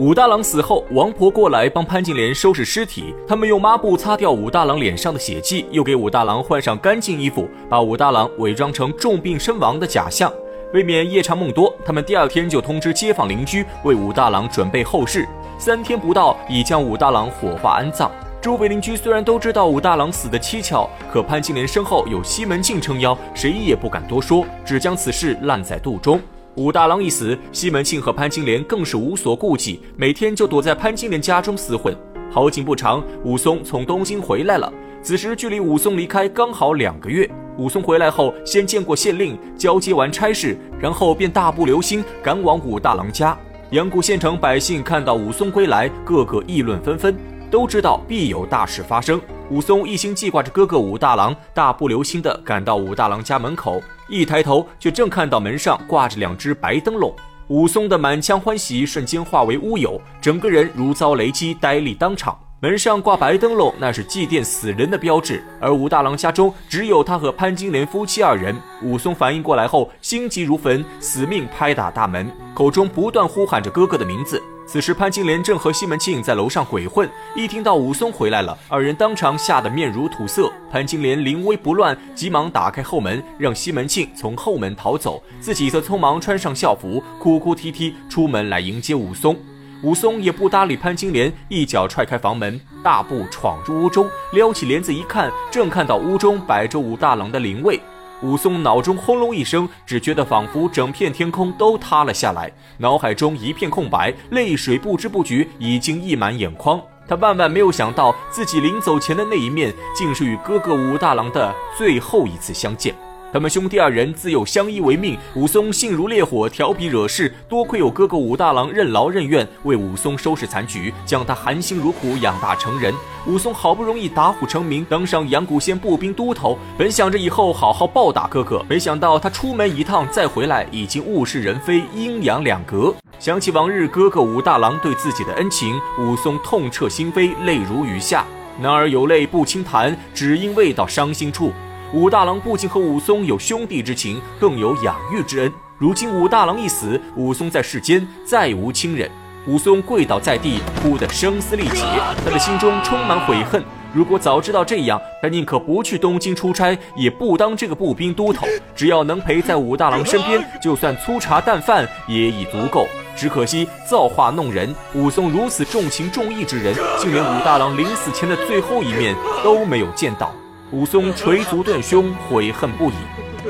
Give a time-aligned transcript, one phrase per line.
[0.00, 3.14] 武大郎死后，王婆过来帮潘金莲收拾尸体。
[3.28, 10.32] 他们用抹布擦掉武大郎脸上的血迹，又给武大郎换上干净衣服，把武大郎伪装成重病身亡的假象。
[10.72, 15.28] 为免夜长梦多，他们第二天就通知街坊邻居为武大郎准备后事。
[15.58, 18.10] 三天不到，已将武大郎火化安葬。
[18.40, 26.18] 周围邻居虽然都知道武大郎死的蹊跷，可潘金莲身后有西门庆撑腰，谁也不敢多说，只将此事烂在肚中。
[26.56, 31.96] 武大郎一死，西门庆和潘金莲更是无所顾忌，每天就躲在潘金莲家中厮混。
[32.28, 34.72] 好景不长，武松从东京回来了。
[35.00, 37.28] 此时距离武松离开刚好两个月。
[37.56, 43.36] 武松回来后，先见过县令，交接完差事，然后便大步流星赶往武大郎家。
[43.70, 47.16] 阳谷县城百姓看到武松归来，个个议论纷纷，
[47.48, 49.20] 都知道必有大事发生。
[49.50, 53.80] 武松一心记挂着哥哥武大郎，大步流星地赶到武大郎家门口，
[54.10, 57.14] 一抬头却正看到门上挂着两只白灯笼。
[57.46, 62.38] 武松的满腔欢喜瞬间化为乌有，整个人如遭雷击，呆立当场。
[62.62, 68.54] 门上挂白灯笼，那是祭奠死人的标志，而武大郎家中只有他和潘金莲夫妻二人。
[68.82, 74.42] 武松反应过来后，心急如焚，死命拍打大门，口中不断呼喊着哥哥的名字。
[74.72, 80.48] 此时，潘金莲正和西门庆在楼上鬼混，一听到武松回来了，二人当场吓得面如土色。
[80.70, 89.36] 潘金莲临危不乱，急忙打开后门，让西门庆从后门逃走，自己则匆忙穿上校服，哭哭啼啼出门来迎接武松。
[89.82, 97.80] 武松也不搭理潘金莲，一脚踹开房门，大步闯入屋中，撩起帘子一看，正看到屋中摆着武大郎的灵位。
[98.22, 106.80] 武松脑中轰隆一声，只觉得仿佛整片天空都塌了下来，脑海中一片空白，泪水不知不觉已经溢满眼眶。
[107.08, 112.94] 他万万没有想到，自己临走前的那一面，竟是与哥哥武大郎的最后一次相见。
[113.32, 117.32] 他们兄弟二人自幼相依为命，武松性如烈火，调皮惹事。
[117.48, 122.92] 多亏有哥哥武大郎任劳任怨，为武松收拾残局，将他含辛茹苦养大成人。
[123.28, 132.92] 武松好不容易打虎成名，登上阳谷县步兵都头，本想着以后好好报答哥哥，没想到他出门一趟再回来，已经物是人非，阴阳两隔。
[133.20, 138.24] 想起往日哥哥武大郎对自己的恩情，武松痛彻心扉，泪如雨下。
[138.58, 141.52] 男儿有泪不轻弹，只因未到伤心处。
[141.92, 145.52] 武大郎不仅和武松有兄弟之情，更有养育之恩。
[145.76, 149.10] 如今武大郎一死，武松在世间再无亲人。
[149.48, 151.82] 武松跪倒在地，哭得声嘶力竭，
[152.24, 153.60] 他的心中充满悔恨。
[153.92, 158.46] 如果早知道这样，他宁可不去东京出差，也不当这个步兵都头。
[158.72, 162.86] 只要能陪在武大郎身边，就算粗茶淡饭也已足够。
[163.16, 170.32] 只可惜造化弄人，武松如此重情重义之人，竟连武大郎临死前的最后一面都没有见到。
[170.72, 172.94] 武松捶足断胸，悔恨不已。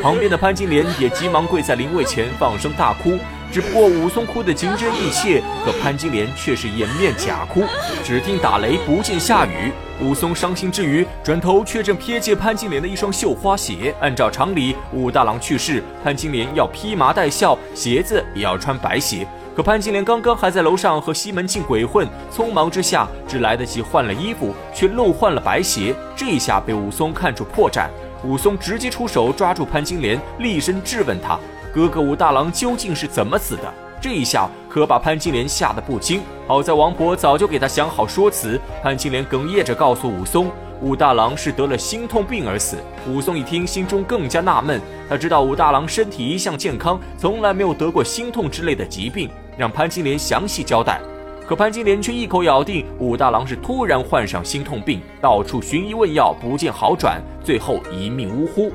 [0.00, 3.18] 旁边的潘金莲也急忙跪在灵位前，放声大哭。
[3.50, 7.64] 只不过武松哭得情真意切，可潘金莲却是掩面假哭。
[8.04, 9.72] 只听打雷，不见下雨。
[10.00, 13.92] 武松伤心之余，转头却正瞥见潘金莲的一双绣花鞋。
[14.00, 19.26] 按照常理，武大郎去世，潘金莲要披麻戴孝，鞋子也要穿白鞋。
[19.58, 25.92] 可潘金莲刚刚还在楼上和西门庆鬼混，匆忙之下只来得及换了衣服，却漏换了白鞋。
[26.14, 27.88] 这一下被武松看出破绽，
[28.22, 31.36] 武松直接出手抓住潘金莲，厉声质问他
[31.74, 33.62] ：“哥哥武大郎究竟是怎么死的？”
[34.00, 36.22] 这一下可把潘金莲吓得不轻。
[36.46, 40.48] 好在王婆早就给他想好说辞，潘金莲哽咽着告诉武松。
[40.80, 42.76] 武大郎是得了心痛病而死。
[43.08, 44.80] 武松一听，心中更加纳闷。
[45.08, 51.00] 他知道武大郎身体一向健康，从来没有得过心痛之类的疾病，让潘金莲详细交代。
[51.46, 58.70] 可潘金莲却一口咬定武大郎是突然患上心痛病，到处寻医问药，不见好转，最后一命呜呼。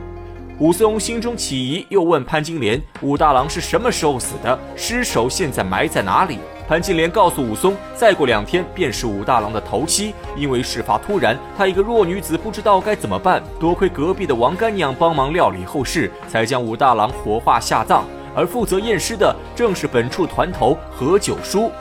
[0.60, 4.60] 武松心中起疑，又问潘金莲：武大郎是什么时候死的？
[4.76, 6.38] 尸首现在埋在哪里？
[6.68, 10.14] 潘金莲告诉武松，再过两天便是武大郎的头七。
[10.36, 13.44] 因为事发突然，她一个弱女子不知道该怎么办。
[13.60, 18.06] 多亏隔壁的王干娘帮忙料理后事，才将武大郎火化下葬。
[18.36, 21.72] 而负责验尸的正是本处团头何九叔。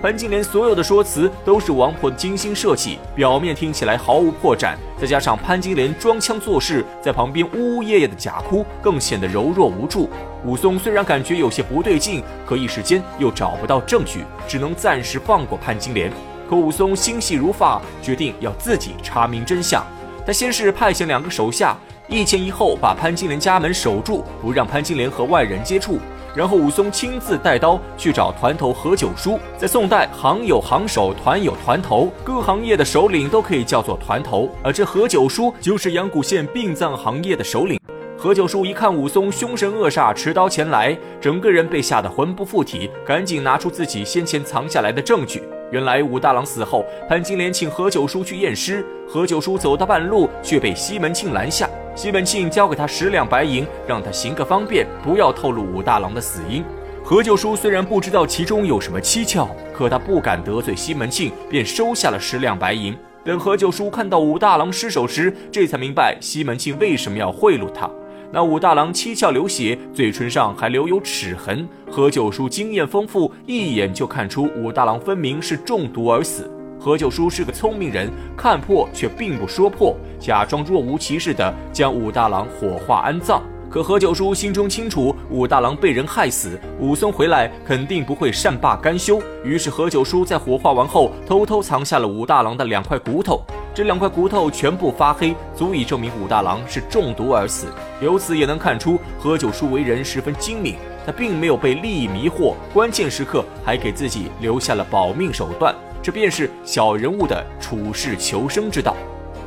[0.00, 10.10] 潘金莲所有的说辞都是王婆精心设计，表面听起来毫无破绽，再加上潘金莲装腔作势，在旁边呜呜咽咽的假哭，更显得柔弱无助。
[10.44, 16.10] 武松虽然感觉有些不对劲，可一时间又找不到证据，只能暂时放过潘金莲。
[16.50, 19.84] 可武松心细如发，决定要自己查明真相。
[20.26, 21.76] 他先是派遣两个手下，
[22.12, 25.98] 一前一后把潘金莲家门守住，不让潘金莲和外人接触。
[26.34, 29.40] 然后武松亲自带刀去找团头何九叔。
[29.56, 34.50] 在宋代，行有行首，团有团头，各行业的首领都可以叫做团头。
[34.62, 37.80] 而这何九叔就是阳谷县殡葬行业的首领。
[38.18, 45.42] 何九叔一看武松凶神恶煞，持刀前来，整个人被吓得魂不附体，赶紧拿出自己先前藏下来的证据。
[45.72, 51.68] 原来武大郎死后，潘金莲请何九叔去验尸，何九叔走到半路却被西门庆拦下。
[51.94, 56.62] 西门庆交给他十两白银，让他行个方便，不要透露武大郎的死因。
[57.02, 62.94] 何九叔虽然不知道其中有什么蹊跷，可他不敢得罪西门庆，便收下了十两白银。
[63.24, 67.90] 等何九叔看到武大郎尸首时，这才明白西门庆为什么要贿赂他。
[68.34, 71.68] 那武大郎七窍流血，嘴唇上还留有齿痕。
[71.90, 76.50] 何九叔经验丰富，一眼就看出武大郎分明是中毒而死。
[76.80, 83.42] 何九叔是个聪明人，看破却并不说破，假装若无其事的将武大郎火化安葬。
[83.72, 89.18] 可何九叔心中清楚，武大郎被人害死，武松回来肯定不会善罢甘休。
[89.42, 93.40] 于是何九叔在火化完后，偷偷藏下了武大郎的两块骨头。
[93.72, 97.68] 这两块骨头全部发黑，足以证明武大郎是中毒而死。
[98.02, 100.76] 由此也能看出何九叔为人十分精明，
[101.06, 105.74] 他并没有被利益迷惑，关键时刻还给自己留下了保命手段。
[106.02, 108.94] 这便是小人物的处世求生之道。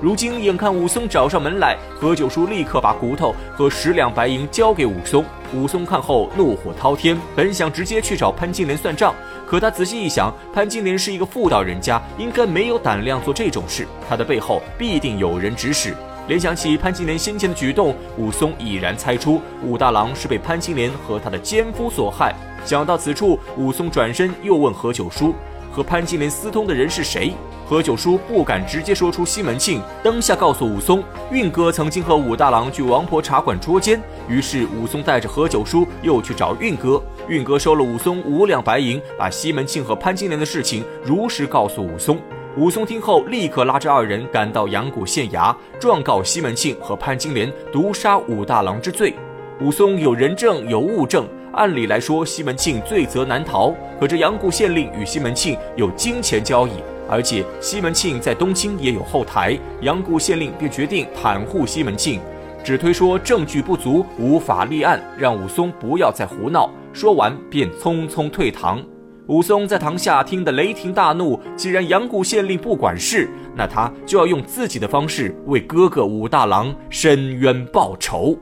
[0.01, 5.23] 如今眼看武松找上门来，何九叔立刻把骨头和十两白银交给武松。
[5.53, 9.15] 武松看后怒火滔天，本想直接去找潘金莲算账，
[9.47, 15.95] 可他仔细一想，潘金莲是一个妇道人家，应该没有胆量做这种事，他的背后必定有人指使。
[16.27, 22.35] 联想起潘金莲先前的举动，武松已然猜出武大郎是被潘金莲和他的奸夫所害。
[22.65, 25.33] 想到此处，武松转身又问何九叔。
[25.75, 27.33] 和潘金莲私通的人是谁？
[27.67, 34.01] 何九叔不敢直接说出西门庆，当下告诉武松，运哥曾经和武大郎去王婆茶馆捉奸。
[34.29, 42.17] 于是武松带着何九叔又去找运哥，运哥收了武松五两白银，把西门庆和潘金莲的事情如实告诉武松。
[42.55, 49.13] 武松听后，立刻拉着二人赶到阳谷县衙，状告西门庆和潘金莲毒杀武大郎之罪。
[49.59, 51.27] 武松有人证，有物证。
[51.55, 53.73] 按理来说，西门庆罪责难逃。
[53.99, 56.71] 可这阳谷县令与西门庆有金钱交易，
[57.09, 62.19] 而且西门庆在东京也有后台，阳谷县令便决定袒护西门庆，
[62.63, 66.69] 只推说证据不足，无法立案，让武松不要再胡闹。
[66.93, 68.83] 说完便匆匆退堂。
[69.27, 78.37] 武松在堂下听得雷霆大怒，既然阳谷县令不管事，那他就要用自己的方式为哥哥武大郎伸冤报仇。